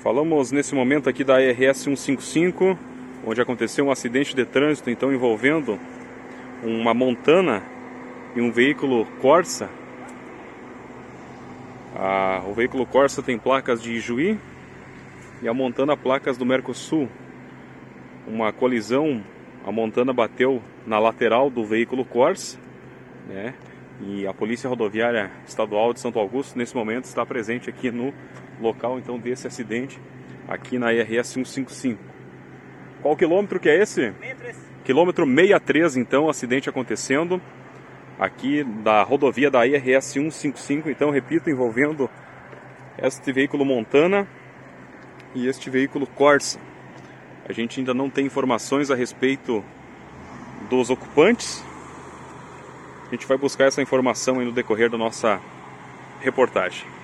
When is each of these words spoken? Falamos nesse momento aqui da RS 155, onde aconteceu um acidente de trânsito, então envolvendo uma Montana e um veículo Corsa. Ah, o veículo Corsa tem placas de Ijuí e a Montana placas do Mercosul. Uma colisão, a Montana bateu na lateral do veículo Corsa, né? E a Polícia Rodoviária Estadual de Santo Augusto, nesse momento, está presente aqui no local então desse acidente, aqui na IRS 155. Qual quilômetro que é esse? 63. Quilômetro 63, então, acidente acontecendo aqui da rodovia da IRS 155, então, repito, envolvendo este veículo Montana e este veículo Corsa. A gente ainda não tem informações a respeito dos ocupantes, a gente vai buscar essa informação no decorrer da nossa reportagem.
Falamos 0.00 0.50
nesse 0.50 0.74
momento 0.74 1.10
aqui 1.10 1.22
da 1.22 1.36
RS 1.36 1.80
155, 1.80 2.78
onde 3.26 3.42
aconteceu 3.42 3.84
um 3.84 3.90
acidente 3.90 4.34
de 4.34 4.46
trânsito, 4.46 4.88
então 4.88 5.12
envolvendo 5.12 5.78
uma 6.62 6.94
Montana 6.94 7.62
e 8.34 8.40
um 8.40 8.50
veículo 8.50 9.04
Corsa. 9.20 9.68
Ah, 11.94 12.42
o 12.46 12.54
veículo 12.54 12.86
Corsa 12.86 13.22
tem 13.22 13.36
placas 13.36 13.82
de 13.82 13.92
Ijuí 13.92 14.38
e 15.42 15.48
a 15.48 15.52
Montana 15.52 15.94
placas 15.98 16.38
do 16.38 16.46
Mercosul. 16.46 17.06
Uma 18.26 18.54
colisão, 18.54 19.22
a 19.66 19.70
Montana 19.70 20.14
bateu 20.14 20.62
na 20.86 20.98
lateral 20.98 21.50
do 21.50 21.62
veículo 21.62 22.06
Corsa, 22.06 22.58
né? 23.28 23.52
E 24.00 24.26
a 24.26 24.32
Polícia 24.32 24.68
Rodoviária 24.68 25.30
Estadual 25.46 25.92
de 25.92 26.00
Santo 26.00 26.18
Augusto, 26.18 26.56
nesse 26.56 26.74
momento, 26.74 27.04
está 27.04 27.24
presente 27.26 27.68
aqui 27.68 27.90
no 27.90 28.14
local 28.60 28.98
então 28.98 29.18
desse 29.18 29.46
acidente, 29.46 30.00
aqui 30.48 30.78
na 30.78 30.92
IRS 30.92 31.30
155. 31.34 32.02
Qual 33.02 33.16
quilômetro 33.16 33.60
que 33.60 33.68
é 33.68 33.82
esse? 33.82 34.12
63. 34.12 34.56
Quilômetro 34.84 35.26
63, 35.26 35.96
então, 35.96 36.28
acidente 36.28 36.68
acontecendo 36.68 37.40
aqui 38.18 38.64
da 38.64 39.02
rodovia 39.02 39.50
da 39.50 39.66
IRS 39.66 40.08
155, 40.12 40.90
então, 40.90 41.10
repito, 41.10 41.48
envolvendo 41.48 42.08
este 42.98 43.32
veículo 43.32 43.64
Montana 43.64 44.26
e 45.34 45.46
este 45.46 45.70
veículo 45.70 46.06
Corsa. 46.06 46.58
A 47.48 47.52
gente 47.52 47.80
ainda 47.80 47.94
não 47.94 48.10
tem 48.10 48.26
informações 48.26 48.90
a 48.90 48.94
respeito 48.94 49.64
dos 50.68 50.90
ocupantes, 50.90 51.64
a 53.10 53.14
gente 53.14 53.26
vai 53.26 53.36
buscar 53.36 53.64
essa 53.64 53.82
informação 53.82 54.36
no 54.36 54.52
decorrer 54.52 54.88
da 54.88 54.96
nossa 54.96 55.40
reportagem. 56.20 56.99